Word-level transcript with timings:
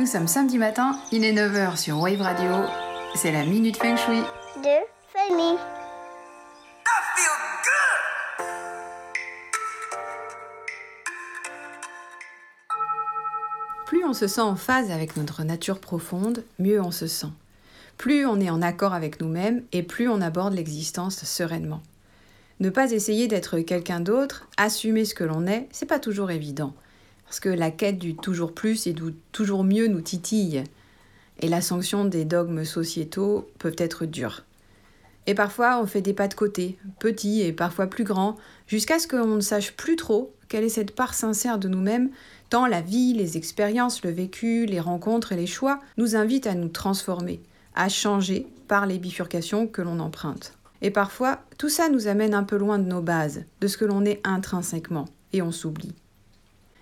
Nous 0.00 0.06
sommes 0.06 0.28
samedi 0.28 0.56
matin, 0.56 0.98
il 1.12 1.24
est 1.24 1.34
9h 1.34 1.76
sur 1.76 2.00
Wave 2.00 2.22
Radio. 2.22 2.50
C'est 3.14 3.32
la 3.32 3.44
Minute 3.44 3.76
Feng 3.76 3.98
Shui. 3.98 4.22
de 4.62 4.78
Fanny. 5.12 5.58
Plus 13.84 14.02
on 14.06 14.14
se 14.14 14.26
sent 14.26 14.40
en 14.40 14.56
phase 14.56 14.90
avec 14.90 15.18
notre 15.18 15.44
nature 15.44 15.78
profonde, 15.78 16.44
mieux 16.58 16.80
on 16.80 16.92
se 16.92 17.06
sent. 17.06 17.28
Plus 17.98 18.24
on 18.24 18.40
est 18.40 18.48
en 18.48 18.62
accord 18.62 18.94
avec 18.94 19.20
nous-mêmes 19.20 19.64
et 19.72 19.82
plus 19.82 20.08
on 20.08 20.22
aborde 20.22 20.54
l'existence 20.54 21.22
sereinement. 21.24 21.82
Ne 22.60 22.70
pas 22.70 22.92
essayer 22.92 23.28
d'être 23.28 23.58
quelqu'un 23.58 24.00
d'autre, 24.00 24.48
assumer 24.56 25.04
ce 25.04 25.14
que 25.14 25.24
l'on 25.24 25.46
est, 25.46 25.68
c'est 25.72 25.84
pas 25.84 25.98
toujours 25.98 26.30
évident. 26.30 26.72
Parce 27.30 27.38
que 27.38 27.48
la 27.48 27.70
quête 27.70 28.00
du 28.00 28.16
toujours 28.16 28.52
plus 28.52 28.88
et 28.88 28.92
du 28.92 29.14
toujours 29.30 29.62
mieux 29.62 29.86
nous 29.86 30.00
titille. 30.00 30.64
Et 31.38 31.46
la 31.46 31.60
sanction 31.60 32.04
des 32.04 32.24
dogmes 32.24 32.64
sociétaux 32.64 33.48
peuvent 33.60 33.76
être 33.78 34.04
dures. 34.04 34.42
Et 35.28 35.34
parfois, 35.34 35.80
on 35.80 35.86
fait 35.86 36.02
des 36.02 36.12
pas 36.12 36.26
de 36.26 36.34
côté, 36.34 36.76
petits 36.98 37.42
et 37.42 37.52
parfois 37.52 37.86
plus 37.86 38.02
grands, 38.02 38.34
jusqu'à 38.66 38.98
ce 38.98 39.06
qu'on 39.06 39.36
ne 39.36 39.40
sache 39.40 39.76
plus 39.76 39.94
trop 39.94 40.34
quelle 40.48 40.64
est 40.64 40.70
cette 40.70 40.96
part 40.96 41.14
sincère 41.14 41.60
de 41.60 41.68
nous-mêmes, 41.68 42.10
tant 42.48 42.66
la 42.66 42.80
vie, 42.80 43.14
les 43.14 43.36
expériences, 43.36 44.02
le 44.02 44.10
vécu, 44.10 44.66
les 44.66 44.80
rencontres 44.80 45.30
et 45.30 45.36
les 45.36 45.46
choix 45.46 45.78
nous 45.98 46.16
invitent 46.16 46.48
à 46.48 46.56
nous 46.56 46.68
transformer, 46.68 47.40
à 47.76 47.88
changer 47.88 48.48
par 48.66 48.86
les 48.86 48.98
bifurcations 48.98 49.68
que 49.68 49.82
l'on 49.82 50.00
emprunte. 50.00 50.54
Et 50.82 50.90
parfois, 50.90 51.38
tout 51.58 51.68
ça 51.68 51.90
nous 51.90 52.08
amène 52.08 52.34
un 52.34 52.42
peu 52.42 52.56
loin 52.56 52.80
de 52.80 52.88
nos 52.88 53.02
bases, 53.02 53.44
de 53.60 53.68
ce 53.68 53.76
que 53.76 53.84
l'on 53.84 54.04
est 54.04 54.20
intrinsèquement, 54.24 55.04
et 55.32 55.42
on 55.42 55.52
s'oublie. 55.52 55.94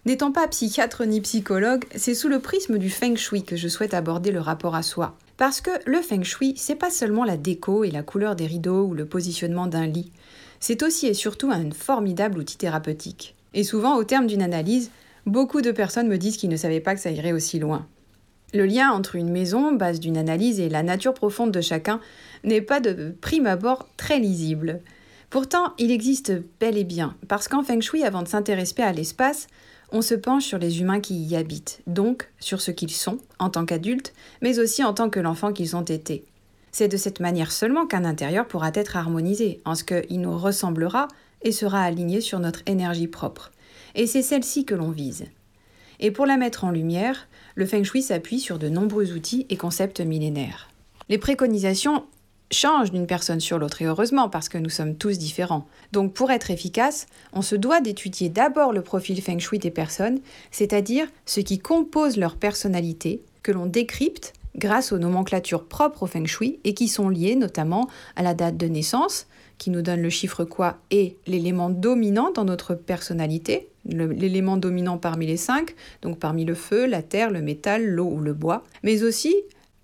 N'étant 0.08 0.32
pas 0.32 0.48
psychiatre 0.48 1.04
ni 1.04 1.20
psychologue, 1.20 1.84
c'est 1.94 2.14
sous 2.14 2.28
le 2.28 2.38
prisme 2.38 2.78
du 2.78 2.88
feng 2.88 3.14
shui 3.14 3.42
que 3.42 3.56
je 3.56 3.68
souhaite 3.68 3.92
aborder 3.92 4.30
le 4.30 4.40
rapport 4.40 4.74
à 4.74 4.82
soi. 4.82 5.18
Parce 5.36 5.60
que 5.60 5.70
le 5.84 6.00
feng 6.00 6.22
shui, 6.22 6.54
c'est 6.56 6.76
pas 6.76 6.88
seulement 6.88 7.24
la 7.24 7.36
déco 7.36 7.84
et 7.84 7.90
la 7.90 8.02
couleur 8.02 8.34
des 8.34 8.46
rideaux 8.46 8.86
ou 8.86 8.94
le 8.94 9.04
positionnement 9.04 9.66
d'un 9.66 9.86
lit. 9.86 10.10
C'est 10.60 10.82
aussi 10.82 11.08
et 11.08 11.12
surtout 11.12 11.50
un 11.50 11.70
formidable 11.72 12.38
outil 12.38 12.56
thérapeutique. 12.56 13.34
Et 13.52 13.64
souvent, 13.64 13.98
au 13.98 14.04
terme 14.04 14.26
d'une 14.26 14.40
analyse, 14.40 14.90
beaucoup 15.26 15.60
de 15.60 15.72
personnes 15.72 16.08
me 16.08 16.16
disent 16.16 16.38
qu'ils 16.38 16.48
ne 16.48 16.56
savaient 16.56 16.80
pas 16.80 16.94
que 16.94 17.02
ça 17.02 17.10
irait 17.10 17.32
aussi 17.32 17.58
loin. 17.58 17.86
Le 18.54 18.64
lien 18.64 18.90
entre 18.90 19.14
une 19.14 19.30
maison, 19.30 19.72
base 19.72 20.00
d'une 20.00 20.16
analyse, 20.16 20.58
et 20.58 20.70
la 20.70 20.82
nature 20.82 21.12
profonde 21.12 21.52
de 21.52 21.60
chacun 21.60 22.00
n'est 22.44 22.62
pas 22.62 22.80
de 22.80 23.14
prime 23.20 23.46
abord 23.46 23.86
très 23.98 24.18
lisible. 24.18 24.80
Pourtant, 25.28 25.74
il 25.76 25.90
existe 25.90 26.32
bel 26.60 26.78
et 26.78 26.84
bien, 26.84 27.14
parce 27.28 27.46
qu'en 27.46 27.62
feng 27.62 27.82
shui, 27.82 28.04
avant 28.04 28.22
de 28.22 28.28
s'intéresser 28.28 28.80
à 28.80 28.92
l'espace, 28.92 29.48
on 29.90 30.02
se 30.02 30.14
penche 30.14 30.44
sur 30.44 30.58
les 30.58 30.80
humains 30.80 31.00
qui 31.00 31.22
y 31.22 31.36
habitent, 31.36 31.80
donc 31.86 32.30
sur 32.40 32.60
ce 32.60 32.70
qu'ils 32.70 32.90
sont 32.90 33.18
en 33.38 33.50
tant 33.50 33.64
qu'adultes, 33.64 34.12
mais 34.42 34.58
aussi 34.58 34.84
en 34.84 34.92
tant 34.92 35.10
que 35.10 35.20
l'enfant 35.20 35.52
qu'ils 35.52 35.76
ont 35.76 35.82
été. 35.82 36.24
C'est 36.72 36.88
de 36.88 36.96
cette 36.96 37.20
manière 37.20 37.52
seulement 37.52 37.86
qu'un 37.86 38.04
intérieur 38.04 38.46
pourra 38.46 38.70
être 38.74 38.96
harmonisé, 38.96 39.60
en 39.64 39.74
ce 39.74 39.84
qu'il 39.84 40.20
nous 40.20 40.36
ressemblera 40.36 41.08
et 41.42 41.52
sera 41.52 41.82
aligné 41.82 42.20
sur 42.20 42.40
notre 42.40 42.62
énergie 42.66 43.08
propre. 43.08 43.50
Et 43.94 44.06
c'est 44.06 44.22
celle-ci 44.22 44.64
que 44.64 44.74
l'on 44.74 44.90
vise. 44.90 45.26
Et 46.00 46.10
pour 46.10 46.26
la 46.26 46.36
mettre 46.36 46.64
en 46.64 46.70
lumière, 46.70 47.26
le 47.54 47.66
feng 47.66 47.82
shui 47.82 48.02
s'appuie 48.02 48.40
sur 48.40 48.58
de 48.58 48.68
nombreux 48.68 49.12
outils 49.12 49.46
et 49.48 49.56
concepts 49.56 50.00
millénaires. 50.00 50.70
Les 51.08 51.18
préconisations 51.18 52.04
changent 52.50 52.90
d'une 52.90 53.06
personne 53.06 53.40
sur 53.40 53.58
l'autre, 53.58 53.82
et 53.82 53.86
heureusement, 53.86 54.28
parce 54.28 54.48
que 54.48 54.58
nous 54.58 54.70
sommes 54.70 54.96
tous 54.96 55.18
différents. 55.18 55.66
Donc 55.92 56.14
pour 56.14 56.30
être 56.30 56.50
efficace, 56.50 57.06
on 57.32 57.42
se 57.42 57.56
doit 57.56 57.80
d'étudier 57.80 58.28
d'abord 58.28 58.72
le 58.72 58.82
profil 58.82 59.20
feng 59.20 59.38
shui 59.38 59.58
des 59.58 59.70
personnes, 59.70 60.20
c'est-à-dire 60.50 61.06
ce 61.26 61.40
qui 61.40 61.58
compose 61.58 62.16
leur 62.16 62.36
personnalité, 62.36 63.22
que 63.42 63.52
l'on 63.52 63.66
décrypte 63.66 64.32
grâce 64.56 64.92
aux 64.92 64.98
nomenclatures 64.98 65.64
propres 65.64 66.04
au 66.04 66.06
feng 66.06 66.26
shui 66.26 66.58
et 66.64 66.74
qui 66.74 66.88
sont 66.88 67.08
liées 67.08 67.36
notamment 67.36 67.88
à 68.16 68.22
la 68.22 68.34
date 68.34 68.56
de 68.56 68.66
naissance, 68.66 69.26
qui 69.58 69.70
nous 69.70 69.82
donne 69.82 70.02
le 70.02 70.10
chiffre 70.10 70.44
quoi 70.44 70.78
et 70.90 71.16
l'élément 71.26 71.68
dominant 71.70 72.30
dans 72.30 72.44
notre 72.44 72.74
personnalité, 72.74 73.68
l'élément 73.84 74.56
dominant 74.56 74.98
parmi 74.98 75.26
les 75.26 75.36
cinq, 75.36 75.74
donc 76.02 76.18
parmi 76.18 76.44
le 76.44 76.54
feu, 76.54 76.86
la 76.86 77.02
terre, 77.02 77.30
le 77.30 77.42
métal, 77.42 77.84
l'eau 77.84 78.06
ou 78.06 78.20
le 78.20 78.34
bois, 78.34 78.64
mais 78.82 79.02
aussi 79.02 79.34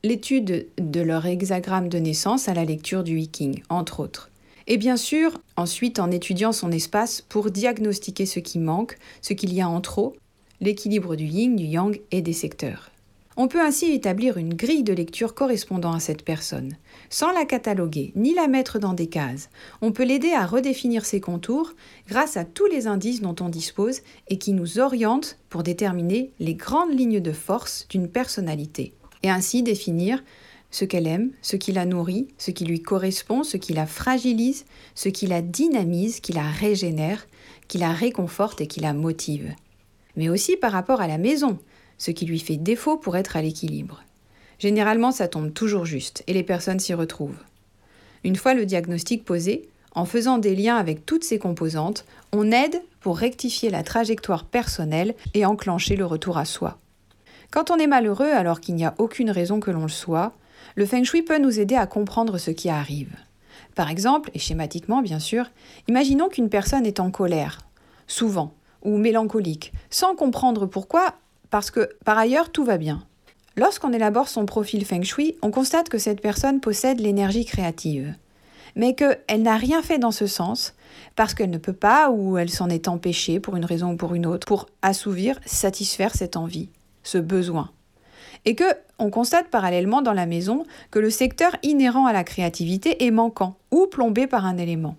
l'étude 0.04 0.66
de 0.76 1.00
leur 1.00 1.24
hexagramme 1.24 1.88
de 1.88 1.98
naissance 1.98 2.48
à 2.50 2.54
la 2.54 2.66
lecture 2.66 3.04
du 3.04 3.16
Viking, 3.16 3.62
entre 3.70 4.00
autres. 4.00 4.30
Et 4.66 4.76
bien 4.76 4.98
sûr, 4.98 5.40
ensuite 5.56 5.98
en 5.98 6.10
étudiant 6.10 6.52
son 6.52 6.70
espace 6.70 7.22
pour 7.22 7.50
diagnostiquer 7.50 8.26
ce 8.26 8.38
qui 8.38 8.58
manque, 8.58 8.98
ce 9.22 9.32
qu'il 9.32 9.52
y 9.54 9.62
a 9.62 9.68
en 9.68 9.80
trop, 9.80 10.14
l'équilibre 10.60 11.16
du 11.16 11.24
yin, 11.24 11.56
du 11.56 11.64
yang 11.64 11.98
et 12.10 12.20
des 12.20 12.34
secteurs. 12.34 12.90
On 13.38 13.48
peut 13.48 13.62
ainsi 13.62 13.92
établir 13.92 14.36
une 14.36 14.52
grille 14.52 14.84
de 14.84 14.92
lecture 14.92 15.34
correspondant 15.34 15.92
à 15.92 16.00
cette 16.00 16.22
personne. 16.22 16.76
Sans 17.08 17.32
la 17.32 17.46
cataloguer 17.46 18.12
ni 18.14 18.34
la 18.34 18.46
mettre 18.46 18.78
dans 18.78 18.92
des 18.92 19.08
cases, 19.08 19.48
on 19.80 19.90
peut 19.90 20.04
l'aider 20.04 20.32
à 20.32 20.44
redéfinir 20.44 21.06
ses 21.06 21.20
contours 21.20 21.72
grâce 22.08 22.36
à 22.36 22.44
tous 22.44 22.66
les 22.66 22.86
indices 22.86 23.22
dont 23.22 23.36
on 23.40 23.48
dispose 23.48 24.02
et 24.28 24.36
qui 24.36 24.52
nous 24.52 24.78
orientent 24.78 25.38
pour 25.48 25.62
déterminer 25.62 26.30
les 26.40 26.54
grandes 26.54 26.92
lignes 26.92 27.20
de 27.20 27.32
force 27.32 27.88
d'une 27.88 28.08
personnalité. 28.08 28.92
Et 29.24 29.30
ainsi 29.30 29.62
définir 29.62 30.22
ce 30.70 30.84
qu'elle 30.84 31.06
aime, 31.06 31.30
ce 31.40 31.56
qui 31.56 31.72
la 31.72 31.86
nourrit, 31.86 32.28
ce 32.36 32.50
qui 32.50 32.66
lui 32.66 32.82
correspond, 32.82 33.42
ce 33.42 33.56
qui 33.56 33.72
la 33.72 33.86
fragilise, 33.86 34.66
ce 34.94 35.08
qui 35.08 35.26
la 35.26 35.40
dynamise, 35.40 36.20
qui 36.20 36.32
la 36.34 36.46
régénère, 36.46 37.26
qui 37.66 37.78
la 37.78 37.92
réconforte 37.92 38.60
et 38.60 38.66
qui 38.66 38.80
la 38.80 38.92
motive. 38.92 39.54
Mais 40.16 40.28
aussi 40.28 40.58
par 40.58 40.72
rapport 40.72 41.00
à 41.00 41.08
la 41.08 41.16
maison, 41.16 41.58
ce 41.96 42.10
qui 42.10 42.26
lui 42.26 42.38
fait 42.38 42.58
défaut 42.58 42.98
pour 42.98 43.16
être 43.16 43.36
à 43.36 43.40
l'équilibre. 43.40 44.04
Généralement, 44.58 45.10
ça 45.10 45.26
tombe 45.26 45.54
toujours 45.54 45.86
juste 45.86 46.22
et 46.26 46.34
les 46.34 46.42
personnes 46.42 46.78
s'y 46.78 46.92
retrouvent. 46.92 47.42
Une 48.24 48.36
fois 48.36 48.52
le 48.52 48.66
diagnostic 48.66 49.24
posé, 49.24 49.70
en 49.92 50.04
faisant 50.04 50.36
des 50.36 50.54
liens 50.54 50.76
avec 50.76 51.06
toutes 51.06 51.24
ces 51.24 51.38
composantes, 51.38 52.04
on 52.32 52.52
aide 52.52 52.82
pour 53.00 53.16
rectifier 53.16 53.70
la 53.70 53.84
trajectoire 53.84 54.44
personnelle 54.44 55.14
et 55.32 55.46
enclencher 55.46 55.96
le 55.96 56.04
retour 56.04 56.36
à 56.36 56.44
soi. 56.44 56.78
Quand 57.54 57.70
on 57.70 57.76
est 57.76 57.86
malheureux 57.86 58.32
alors 58.32 58.60
qu'il 58.60 58.74
n'y 58.74 58.84
a 58.84 58.96
aucune 58.98 59.30
raison 59.30 59.60
que 59.60 59.70
l'on 59.70 59.82
le 59.82 59.88
soit, 59.88 60.32
le 60.74 60.86
feng 60.86 61.04
shui 61.04 61.22
peut 61.22 61.38
nous 61.38 61.60
aider 61.60 61.76
à 61.76 61.86
comprendre 61.86 62.36
ce 62.36 62.50
qui 62.50 62.68
arrive. 62.68 63.14
Par 63.76 63.90
exemple, 63.90 64.32
et 64.34 64.40
schématiquement 64.40 65.02
bien 65.02 65.20
sûr, 65.20 65.48
imaginons 65.86 66.28
qu'une 66.28 66.48
personne 66.48 66.84
est 66.84 66.98
en 66.98 67.12
colère, 67.12 67.60
souvent, 68.08 68.54
ou 68.82 68.96
mélancolique, 68.96 69.72
sans 69.88 70.16
comprendre 70.16 70.66
pourquoi, 70.66 71.14
parce 71.50 71.70
que 71.70 71.90
par 72.04 72.18
ailleurs 72.18 72.50
tout 72.50 72.64
va 72.64 72.76
bien. 72.76 73.04
Lorsqu'on 73.54 73.92
élabore 73.92 74.26
son 74.26 74.46
profil 74.46 74.84
feng 74.84 75.04
shui, 75.04 75.36
on 75.40 75.52
constate 75.52 75.88
que 75.88 75.98
cette 75.98 76.20
personne 76.20 76.58
possède 76.58 76.98
l'énergie 76.98 77.44
créative, 77.44 78.16
mais 78.74 78.96
qu'elle 78.96 79.42
n'a 79.42 79.56
rien 79.56 79.80
fait 79.80 80.00
dans 80.00 80.10
ce 80.10 80.26
sens, 80.26 80.74
parce 81.14 81.34
qu'elle 81.34 81.50
ne 81.50 81.58
peut 81.58 81.72
pas 81.72 82.10
ou 82.10 82.36
elle 82.36 82.50
s'en 82.50 82.68
est 82.68 82.88
empêchée 82.88 83.38
pour 83.38 83.54
une 83.54 83.64
raison 83.64 83.92
ou 83.92 83.96
pour 83.96 84.16
une 84.16 84.26
autre, 84.26 84.44
pour 84.44 84.66
assouvir, 84.82 85.38
satisfaire 85.46 86.16
cette 86.16 86.36
envie, 86.36 86.68
ce 87.04 87.18
besoin. 87.18 87.70
Et 88.44 88.54
que 88.54 88.64
on 88.98 89.10
constate 89.10 89.48
parallèlement 89.48 90.02
dans 90.02 90.12
la 90.12 90.26
maison 90.26 90.64
que 90.90 90.98
le 90.98 91.10
secteur 91.10 91.56
inhérent 91.62 92.06
à 92.06 92.12
la 92.12 92.24
créativité 92.24 93.06
est 93.06 93.10
manquant 93.10 93.56
ou 93.70 93.86
plombé 93.86 94.26
par 94.26 94.44
un 94.44 94.56
élément. 94.56 94.96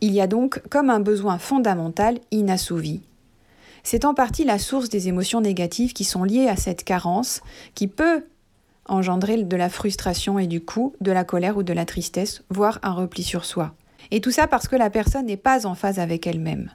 Il 0.00 0.12
y 0.12 0.20
a 0.20 0.26
donc 0.26 0.60
comme 0.68 0.90
un 0.90 1.00
besoin 1.00 1.38
fondamental 1.38 2.18
inassouvi, 2.30 3.00
c'est 3.82 4.04
en 4.04 4.12
partie 4.12 4.44
la 4.44 4.58
source 4.58 4.90
des 4.90 5.08
émotions 5.08 5.40
négatives 5.40 5.94
qui 5.94 6.04
sont 6.04 6.22
liées 6.22 6.46
à 6.46 6.56
cette 6.56 6.84
carence, 6.84 7.40
qui 7.74 7.88
peut 7.88 8.26
engendrer 8.84 9.42
de 9.42 9.56
la 9.56 9.70
frustration 9.70 10.38
et 10.38 10.46
du 10.46 10.60
coup 10.60 10.94
de 11.00 11.10
la 11.10 11.24
colère 11.24 11.56
ou 11.56 11.62
de 11.62 11.72
la 11.72 11.86
tristesse, 11.86 12.42
voire 12.50 12.80
un 12.82 12.92
repli 12.92 13.22
sur 13.22 13.46
soi. 13.46 13.74
Et 14.10 14.20
tout 14.20 14.30
ça 14.30 14.46
parce 14.46 14.68
que 14.68 14.76
la 14.76 14.90
personne 14.90 15.24
n'est 15.24 15.38
pas 15.38 15.66
en 15.66 15.74
phase 15.74 15.98
avec 15.98 16.26
elle-même. 16.26 16.70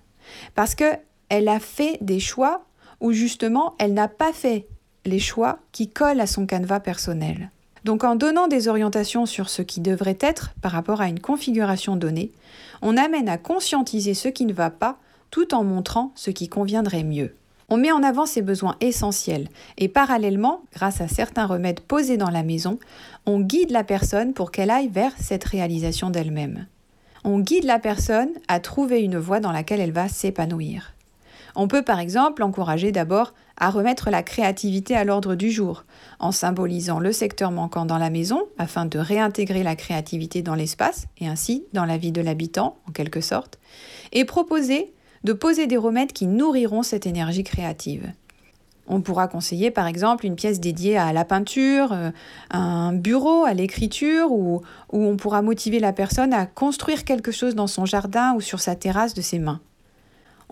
Parce 0.55 0.73
qu'elle 0.73 1.47
a 1.47 1.59
fait 1.59 1.97
des 2.01 2.19
choix 2.19 2.65
où 3.03 3.11
justement 3.11 3.75
elle 3.77 3.93
n'a 3.93 4.07
pas 4.07 4.33
fait 4.33 4.65
les 5.05 5.19
choix 5.19 5.59
qui 5.71 5.89
collent 5.89 6.21
à 6.21 6.27
son 6.27 6.47
canevas 6.47 6.79
personnel. 6.79 7.51
Donc 7.83 8.05
en 8.05 8.15
donnant 8.15 8.47
des 8.47 8.69
orientations 8.69 9.25
sur 9.25 9.49
ce 9.49 9.61
qui 9.61 9.81
devrait 9.81 10.17
être 10.21 10.53
par 10.61 10.71
rapport 10.71 11.01
à 11.01 11.09
une 11.09 11.19
configuration 11.19 11.97
donnée, 11.97 12.31
on 12.81 12.97
amène 12.97 13.29
à 13.29 13.37
conscientiser 13.37 14.13
ce 14.13 14.29
qui 14.29 14.45
ne 14.45 14.53
va 14.53 14.69
pas 14.69 14.97
tout 15.29 15.53
en 15.53 15.63
montrant 15.63 16.11
ce 16.15 16.31
qui 16.31 16.47
conviendrait 16.47 17.03
mieux. 17.03 17.35
On 17.69 17.77
met 17.77 17.91
en 17.91 18.03
avant 18.03 18.25
ses 18.25 18.41
besoins 18.41 18.77
essentiels 18.81 19.47
et 19.77 19.87
parallèlement, 19.87 20.61
grâce 20.73 21.01
à 21.01 21.07
certains 21.07 21.45
remèdes 21.45 21.79
posés 21.81 22.17
dans 22.17 22.29
la 22.29 22.43
maison, 22.43 22.77
on 23.25 23.39
guide 23.39 23.71
la 23.71 23.83
personne 23.83 24.33
pour 24.33 24.51
qu'elle 24.51 24.69
aille 24.69 24.89
vers 24.89 25.13
cette 25.17 25.43
réalisation 25.43 26.09
d'elle-même. 26.09 26.67
On 27.25 27.39
guide 27.39 27.63
la 27.63 27.79
personne 27.79 28.29
à 28.47 28.59
trouver 28.59 29.01
une 29.01 29.17
voie 29.17 29.39
dans 29.39 29.51
laquelle 29.51 29.79
elle 29.79 29.91
va 29.91 30.07
s'épanouir. 30.07 30.93
On 31.55 31.67
peut 31.67 31.83
par 31.83 31.99
exemple 31.99 32.43
encourager 32.43 32.91
d'abord 32.91 33.33
à 33.57 33.69
remettre 33.69 34.09
la 34.09 34.23
créativité 34.23 34.95
à 34.95 35.03
l'ordre 35.03 35.35
du 35.35 35.51
jour, 35.51 35.85
en 36.19 36.31
symbolisant 36.31 36.99
le 36.99 37.11
secteur 37.11 37.51
manquant 37.51 37.85
dans 37.85 37.97
la 37.97 38.09
maison 38.09 38.43
afin 38.57 38.85
de 38.85 38.97
réintégrer 38.97 39.63
la 39.63 39.75
créativité 39.75 40.41
dans 40.41 40.55
l'espace 40.55 41.05
et 41.19 41.27
ainsi 41.27 41.65
dans 41.73 41.85
la 41.85 41.97
vie 41.97 42.11
de 42.11 42.21
l'habitant 42.21 42.77
en 42.87 42.91
quelque 42.91 43.21
sorte, 43.21 43.59
et 44.11 44.25
proposer 44.25 44.93
de 45.23 45.33
poser 45.33 45.67
des 45.67 45.77
remèdes 45.77 46.11
qui 46.11 46.27
nourriront 46.27 46.83
cette 46.83 47.05
énergie 47.05 47.43
créative. 47.43 48.11
On 48.87 49.01
pourra 49.01 49.27
conseiller 49.27 49.71
par 49.71 49.87
exemple 49.87 50.25
une 50.25 50.35
pièce 50.35 50.59
dédiée 50.59 50.97
à 50.97 51.13
la 51.13 51.23
peinture, 51.23 51.93
euh, 51.93 52.11
un 52.51 52.91
bureau, 52.91 53.45
à 53.45 53.53
l'écriture, 53.53 54.31
ou, 54.31 54.61
on 54.89 55.15
pourra 55.15 55.41
motiver 55.41 55.79
la 55.79 55.93
personne 55.93 56.33
à 56.33 56.45
construire 56.45 57.05
quelque 57.05 57.31
chose 57.31 57.55
dans 57.55 57.67
son 57.67 57.85
jardin 57.85 58.33
ou 58.33 58.41
sur 58.41 58.59
sa 58.59 58.75
terrasse 58.75 59.13
de 59.13 59.21
ses 59.21 59.39
mains. 59.39 59.61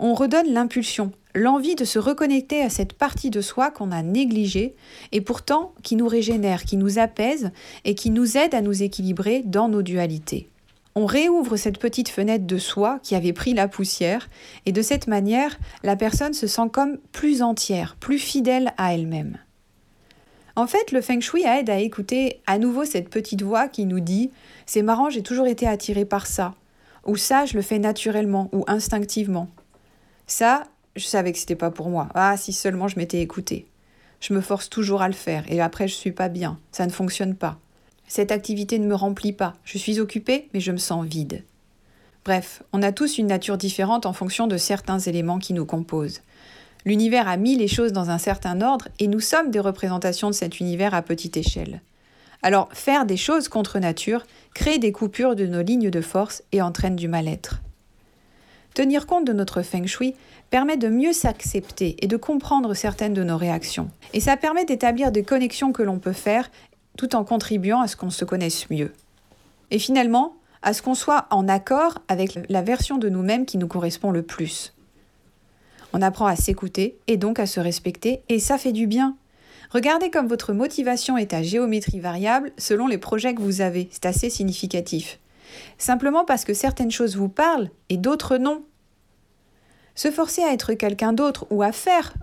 On 0.04 0.14
redonne 0.14 0.52
l'impulsion, 0.52 1.12
l'envie 1.34 1.76
de 1.76 1.84
se 1.84 1.98
reconnecter 1.98 2.60
à 2.60 2.68
cette 2.68 2.92
partie 2.92 3.30
de 3.30 3.40
soi 3.40 3.70
qu'on 3.70 3.92
a 3.92 4.02
négligée 4.02 4.74
et 5.12 5.20
pourtant 5.20 5.72
qui 5.82 5.96
nous 5.96 6.08
régénère, 6.08 6.64
qui 6.64 6.76
nous 6.76 6.98
apaise 6.98 7.52
et 7.84 7.94
qui 7.94 8.10
nous 8.10 8.36
aide 8.36 8.54
à 8.54 8.62
nous 8.62 8.82
équilibrer 8.82 9.42
dans 9.44 9.68
nos 9.68 9.82
dualités 9.82 10.50
on 10.94 11.06
réouvre 11.06 11.56
cette 11.56 11.78
petite 11.78 12.08
fenêtre 12.08 12.46
de 12.46 12.58
soi 12.58 12.98
qui 13.02 13.14
avait 13.14 13.32
pris 13.32 13.54
la 13.54 13.68
poussière, 13.68 14.28
et 14.66 14.72
de 14.72 14.82
cette 14.82 15.06
manière, 15.06 15.58
la 15.82 15.96
personne 15.96 16.34
se 16.34 16.46
sent 16.46 16.68
comme 16.70 16.98
plus 17.12 17.42
entière, 17.42 17.96
plus 17.98 18.18
fidèle 18.18 18.74
à 18.76 18.94
elle-même. 18.94 19.38
En 20.54 20.66
fait, 20.66 20.92
le 20.92 21.00
feng 21.00 21.20
shui 21.20 21.44
aide 21.44 21.70
à 21.70 21.78
écouter 21.78 22.42
à 22.46 22.58
nouveau 22.58 22.84
cette 22.84 23.08
petite 23.08 23.40
voix 23.40 23.68
qui 23.68 23.86
nous 23.86 24.00
dit 24.00 24.30
C'est 24.66 24.82
marrant, 24.82 25.08
j'ai 25.08 25.22
toujours 25.22 25.46
été 25.46 25.66
attiré 25.66 26.04
par 26.04 26.26
ça, 26.26 26.54
ou 27.06 27.16
ça, 27.16 27.46
je 27.46 27.54
le 27.54 27.62
fais 27.62 27.78
naturellement 27.78 28.50
ou 28.52 28.64
instinctivement. 28.66 29.48
Ça, 30.26 30.64
je 30.96 31.04
savais 31.04 31.32
que 31.32 31.38
c'était 31.38 31.56
pas 31.56 31.70
pour 31.70 31.88
moi. 31.88 32.08
Ah, 32.14 32.36
si 32.36 32.52
seulement 32.52 32.88
je 32.88 32.98
m'étais 32.98 33.20
écouté. 33.20 33.66
Je 34.20 34.34
me 34.34 34.40
force 34.40 34.70
toujours 34.70 35.02
à 35.02 35.08
le 35.08 35.14
faire, 35.14 35.44
et 35.48 35.60
après 35.60 35.88
je 35.88 35.94
suis 35.94 36.12
pas 36.12 36.28
bien, 36.28 36.58
ça 36.70 36.86
ne 36.86 36.92
fonctionne 36.92 37.34
pas. 37.34 37.58
Cette 38.06 38.30
activité 38.30 38.78
ne 38.78 38.86
me 38.86 38.94
remplit 38.94 39.32
pas. 39.32 39.54
Je 39.64 39.78
suis 39.78 39.98
occupée, 39.98 40.48
mais 40.52 40.60
je 40.60 40.70
me 40.70 40.76
sens 40.76 41.04
vide. 41.04 41.42
Bref, 42.24 42.62
on 42.72 42.82
a 42.82 42.92
tous 42.92 43.18
une 43.18 43.26
nature 43.26 43.58
différente 43.58 44.06
en 44.06 44.12
fonction 44.12 44.46
de 44.46 44.56
certains 44.56 45.00
éléments 45.00 45.38
qui 45.38 45.54
nous 45.54 45.66
composent. 45.66 46.20
L'univers 46.84 47.26
a 47.26 47.36
mis 47.36 47.56
les 47.56 47.68
choses 47.68 47.92
dans 47.92 48.10
un 48.10 48.18
certain 48.18 48.60
ordre 48.60 48.88
et 48.98 49.08
nous 49.08 49.20
sommes 49.20 49.50
des 49.50 49.60
représentations 49.60 50.28
de 50.28 50.34
cet 50.34 50.60
univers 50.60 50.94
à 50.94 51.02
petite 51.02 51.36
échelle. 51.36 51.80
Alors, 52.42 52.68
faire 52.72 53.06
des 53.06 53.16
choses 53.16 53.48
contre 53.48 53.78
nature 53.78 54.26
crée 54.54 54.78
des 54.78 54.92
coupures 54.92 55.36
de 55.36 55.46
nos 55.46 55.62
lignes 55.62 55.90
de 55.90 56.00
force 56.00 56.42
et 56.52 56.60
entraîne 56.60 56.96
du 56.96 57.08
mal-être. 57.08 57.60
Tenir 58.74 59.06
compte 59.06 59.26
de 59.26 59.32
notre 59.32 59.62
feng 59.62 59.86
shui 59.86 60.14
permet 60.50 60.76
de 60.76 60.88
mieux 60.88 61.12
s'accepter 61.12 61.96
et 62.00 62.06
de 62.06 62.16
comprendre 62.16 62.74
certaines 62.74 63.14
de 63.14 63.22
nos 63.22 63.36
réactions. 63.36 63.90
Et 64.12 64.20
ça 64.20 64.36
permet 64.36 64.64
d'établir 64.64 65.12
des 65.12 65.24
connexions 65.24 65.72
que 65.72 65.82
l'on 65.82 65.98
peut 65.98 66.12
faire 66.12 66.50
tout 66.96 67.14
en 67.14 67.24
contribuant 67.24 67.80
à 67.80 67.88
ce 67.88 67.96
qu'on 67.96 68.10
se 68.10 68.24
connaisse 68.24 68.68
mieux. 68.70 68.92
Et 69.70 69.78
finalement, 69.78 70.34
à 70.62 70.72
ce 70.72 70.82
qu'on 70.82 70.94
soit 70.94 71.26
en 71.30 71.48
accord 71.48 71.98
avec 72.08 72.38
la 72.48 72.62
version 72.62 72.98
de 72.98 73.08
nous-mêmes 73.08 73.46
qui 73.46 73.58
nous 73.58 73.66
correspond 73.66 74.10
le 74.10 74.22
plus. 74.22 74.74
On 75.92 76.02
apprend 76.02 76.26
à 76.26 76.36
s'écouter 76.36 76.96
et 77.06 77.16
donc 77.16 77.38
à 77.38 77.46
se 77.46 77.60
respecter, 77.60 78.22
et 78.28 78.38
ça 78.38 78.58
fait 78.58 78.72
du 78.72 78.86
bien. 78.86 79.16
Regardez 79.70 80.10
comme 80.10 80.28
votre 80.28 80.52
motivation 80.52 81.16
est 81.16 81.34
à 81.34 81.42
géométrie 81.42 82.00
variable 82.00 82.52
selon 82.58 82.86
les 82.86 82.98
projets 82.98 83.34
que 83.34 83.42
vous 83.42 83.60
avez, 83.60 83.88
c'est 83.90 84.06
assez 84.06 84.30
significatif. 84.30 85.18
Simplement 85.78 86.24
parce 86.24 86.44
que 86.44 86.54
certaines 86.54 86.90
choses 86.90 87.16
vous 87.16 87.28
parlent 87.28 87.70
et 87.88 87.96
d'autres 87.96 88.36
non. 88.36 88.62
Se 89.94 90.10
forcer 90.10 90.42
à 90.42 90.52
être 90.52 90.74
quelqu'un 90.74 91.12
d'autre 91.12 91.46
ou 91.50 91.62
à 91.62 91.72
faire 91.72 92.14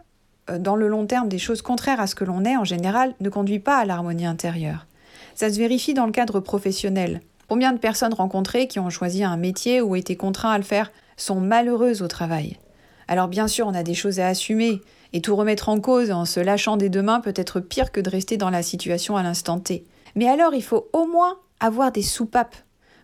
euh, 0.49 0.57
dans 0.57 0.75
le 0.75 0.87
long 0.87 1.05
terme 1.05 1.29
des 1.29 1.37
choses 1.37 1.61
contraires 1.61 1.99
à 1.99 2.07
ce 2.07 2.15
que 2.15 2.25
l'on 2.25 2.45
est 2.45 2.57
en 2.57 2.63
général 2.63 3.13
ne 3.19 3.29
conduit 3.29 3.59
pas 3.59 3.77
à 3.77 3.85
l'harmonie 3.85 4.25
intérieure. 4.25 4.87
Ça 5.35 5.49
se 5.49 5.59
vérifie 5.59 5.93
dans 5.93 6.05
le 6.05 6.11
cadre 6.11 6.39
professionnel. 6.39 7.21
Combien 7.47 7.71
de 7.71 7.79
personnes 7.79 8.13
rencontrées 8.13 8.67
qui 8.67 8.79
ont 8.79 8.89
choisi 8.89 9.23
un 9.23 9.37
métier 9.37 9.81
ou 9.81 9.95
été 9.95 10.15
contraints 10.15 10.51
à 10.51 10.57
le 10.57 10.63
faire 10.63 10.91
sont 11.17 11.39
malheureuses 11.39 12.01
au 12.01 12.07
travail? 12.07 12.57
Alors 13.07 13.27
bien 13.27 13.47
sûr, 13.47 13.65
on 13.65 13.73
a 13.73 13.83
des 13.83 13.95
choses 13.95 14.19
à 14.19 14.27
assumer, 14.27 14.81
et 15.13 15.21
tout 15.21 15.35
remettre 15.35 15.69
en 15.69 15.79
cause 15.79 16.11
en 16.11 16.25
se 16.25 16.39
lâchant 16.39 16.77
des 16.77 16.89
deux 16.89 17.01
mains 17.01 17.21
peut 17.21 17.33
être 17.35 17.59
pire 17.59 17.91
que 17.91 17.99
de 17.99 18.09
rester 18.09 18.37
dans 18.37 18.51
la 18.51 18.61
situation 18.61 19.17
à 19.17 19.23
l'instant 19.23 19.59
T. 19.59 19.83
Mais 20.15 20.27
alors, 20.27 20.53
il 20.53 20.63
faut 20.63 20.89
au 20.93 21.07
moins 21.07 21.39
avoir 21.59 21.91
des 21.91 22.03
soupapes 22.03 22.55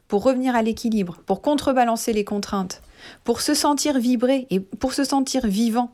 pour 0.07 0.23
revenir 0.23 0.55
à 0.55 0.61
l'équilibre, 0.61 1.17
pour 1.25 1.41
contrebalancer 1.41 2.13
les 2.13 2.23
contraintes, 2.23 2.81
pour 3.23 3.41
se 3.41 3.53
sentir 3.53 3.99
vibrer 3.99 4.47
et 4.49 4.59
pour 4.59 4.93
se 4.93 5.03
sentir 5.03 5.47
vivant 5.47 5.91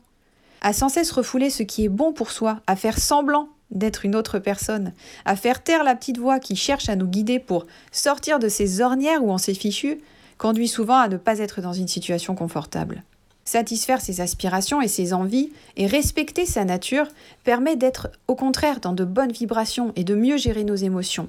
à 0.62 0.72
sans 0.72 0.88
cesse 0.88 1.10
refouler 1.10 1.50
ce 1.50 1.62
qui 1.64 1.84
est 1.84 1.88
bon 1.88 2.12
pour 2.12 2.30
soi, 2.30 2.60
à 2.66 2.76
faire 2.76 2.98
semblant 2.98 3.48
d'être 3.70 4.04
une 4.04 4.14
autre 4.14 4.38
personne, 4.38 4.92
à 5.24 5.34
faire 5.36 5.62
taire 5.62 5.82
la 5.82 5.94
petite 5.94 6.18
voix 6.18 6.38
qui 6.38 6.56
cherche 6.56 6.88
à 6.88 6.96
nous 6.96 7.06
guider 7.06 7.38
pour 7.38 7.66
sortir 7.90 8.38
de 8.38 8.48
ces 8.48 8.80
ornières 8.80 9.24
où 9.24 9.30
on 9.30 9.38
s'est 9.38 9.54
fichu, 9.54 9.98
conduit 10.38 10.68
souvent 10.68 10.98
à 10.98 11.08
ne 11.08 11.16
pas 11.16 11.38
être 11.38 11.60
dans 11.60 11.72
une 11.72 11.88
situation 11.88 12.34
confortable. 12.34 13.02
Satisfaire 13.44 14.00
ses 14.00 14.20
aspirations 14.20 14.80
et 14.80 14.88
ses 14.88 15.12
envies 15.12 15.52
et 15.76 15.86
respecter 15.86 16.46
sa 16.46 16.64
nature 16.64 17.08
permet 17.42 17.74
d'être 17.74 18.08
au 18.28 18.36
contraire 18.36 18.78
dans 18.78 18.92
de 18.92 19.04
bonnes 19.04 19.32
vibrations 19.32 19.92
et 19.96 20.04
de 20.04 20.14
mieux 20.14 20.36
gérer 20.36 20.62
nos 20.62 20.76
émotions. 20.76 21.28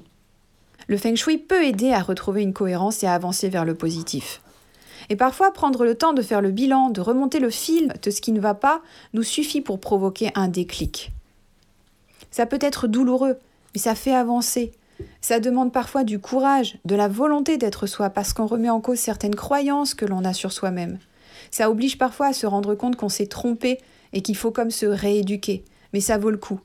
Le 0.88 0.96
feng 0.96 1.14
shui 1.14 1.38
peut 1.38 1.64
aider 1.64 1.92
à 1.92 2.02
retrouver 2.02 2.42
une 2.42 2.52
cohérence 2.52 3.02
et 3.02 3.06
à 3.06 3.14
avancer 3.14 3.48
vers 3.48 3.64
le 3.64 3.74
positif. 3.74 4.42
Et 5.10 5.16
parfois, 5.16 5.52
prendre 5.52 5.84
le 5.84 5.94
temps 5.94 6.12
de 6.12 6.22
faire 6.22 6.40
le 6.40 6.50
bilan, 6.50 6.90
de 6.90 7.00
remonter 7.00 7.40
le 7.40 7.50
fil 7.50 7.92
de 8.02 8.10
ce 8.10 8.20
qui 8.20 8.32
ne 8.32 8.40
va 8.40 8.54
pas, 8.54 8.82
nous 9.12 9.22
suffit 9.22 9.60
pour 9.60 9.80
provoquer 9.80 10.30
un 10.34 10.48
déclic. 10.48 11.12
Ça 12.30 12.46
peut 12.46 12.58
être 12.60 12.88
douloureux, 12.88 13.36
mais 13.74 13.80
ça 13.80 13.94
fait 13.94 14.14
avancer. 14.14 14.72
Ça 15.20 15.40
demande 15.40 15.72
parfois 15.72 16.04
du 16.04 16.18
courage, 16.18 16.78
de 16.84 16.94
la 16.94 17.08
volonté 17.08 17.58
d'être 17.58 17.86
soi, 17.86 18.10
parce 18.10 18.32
qu'on 18.32 18.46
remet 18.46 18.70
en 18.70 18.80
cause 18.80 18.98
certaines 18.98 19.34
croyances 19.34 19.94
que 19.94 20.04
l'on 20.04 20.24
a 20.24 20.32
sur 20.32 20.52
soi-même. 20.52 20.98
Ça 21.50 21.70
oblige 21.70 21.98
parfois 21.98 22.28
à 22.28 22.32
se 22.32 22.46
rendre 22.46 22.74
compte 22.74 22.96
qu'on 22.96 23.08
s'est 23.08 23.26
trompé 23.26 23.78
et 24.12 24.22
qu'il 24.22 24.36
faut 24.36 24.50
comme 24.50 24.70
se 24.70 24.86
rééduquer, 24.86 25.64
mais 25.92 26.00
ça 26.00 26.18
vaut 26.18 26.30
le 26.30 26.38
coup. 26.38 26.60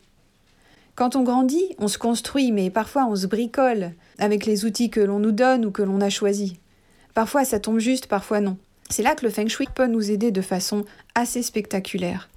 Quand 1.00 1.16
on 1.16 1.24
grandit, 1.24 1.64
on 1.78 1.88
se 1.88 1.98
construit, 1.98 2.52
mais 2.52 2.70
parfois 2.70 3.06
on 3.06 3.16
se 3.16 3.26
bricole 3.26 3.94
avec 4.18 4.46
les 4.46 4.66
outils 4.66 4.90
que 4.90 5.00
l'on 5.00 5.20
nous 5.20 5.32
donne 5.32 5.66
ou 5.66 5.72
que 5.72 5.82
l'on 5.82 6.02
a 6.02 6.10
choisis. 6.10 6.56
Parfois 7.14 7.46
ça 7.46 7.58
tombe 7.58 7.80
juste, 7.80 8.08
parfois 8.08 8.42
non. 8.42 8.58
C'est 8.90 9.02
là 9.02 9.16
que 9.16 9.26
le 9.26 9.32
feng 9.32 9.48
shui 9.48 9.68
peut 9.74 9.88
nous 9.88 10.12
aider 10.12 10.32
de 10.32 10.42
façon 10.42 10.84
assez 11.16 11.42
spectaculaire. 11.42 12.28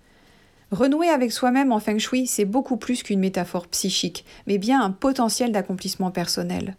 Renouer 0.70 1.09
avec 1.09 1.32
soi-même 1.32 1.73
en 1.73 1.81
feng 1.81 1.99
shui, 1.99 2.29
c'est 2.29 2.44
beaucoup 2.44 2.76
plus 2.76 3.03
qu'une 3.03 3.19
métaphore 3.19 3.67
psychique, 3.67 4.25
mais 4.47 4.59
bien 4.59 4.81
un 4.81 4.93
potentiel 4.93 5.50
d'accomplissement 5.50 6.12
personnel. 6.12 6.76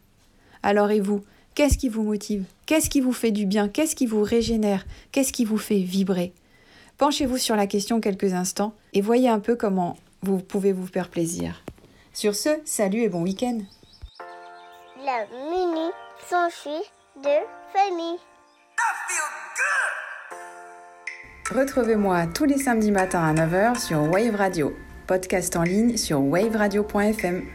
Alors 0.63 0.89
et 0.89 1.01
vous, 1.01 1.19
qu'est-ce 1.53 1.77
qui 1.77 1.89
vous 1.89 2.03
motive? 2.03 2.45
Qu'est-ce 2.65 2.89
qui 2.89 3.01
vous 3.01 3.11
fait 3.11 3.31
du 3.31 3.45
bien? 3.45 3.67
Qu'est-ce 3.67 3.97
qui 3.97 4.05
vous 4.05 4.23
régénère? 4.23 4.85
Qu'est-ce 5.11 5.33
qui 5.33 5.43
vous 5.43 5.57
fait 5.57 5.79
vibrer? 5.79 6.31
Penchez-vous 6.97 7.39
sur 7.39 7.57
la 7.57 7.67
question 7.67 7.99
quelques 7.99 8.31
instants 8.31 8.73
et 8.93 9.01
voyez 9.01 9.27
un 9.27 9.39
peu 9.39 9.57
comment 9.57 9.97
vous 10.21 10.37
pouvez 10.37 10.71
vous 10.71 10.87
faire 10.87 11.09
plaisir. 11.09 11.61
Sur 12.13 12.35
ce, 12.35 12.49
salut 12.63 13.01
et 13.01 13.09
bon 13.09 13.23
week-end. 13.23 13.57
La 15.03 15.25
mini 15.49 15.89
de 17.17 17.29
famille. 17.73 18.19
Retrouvez-moi 21.53 22.27
tous 22.27 22.45
les 22.45 22.57
samedis 22.57 22.91
matins 22.91 23.23
à 23.23 23.33
9h 23.33 23.79
sur 23.79 23.99
Wave 24.11 24.35
Radio, 24.35 24.73
podcast 25.07 25.55
en 25.55 25.63
ligne 25.63 25.97
sur 25.97 26.21
waveradio.fm. 26.21 27.47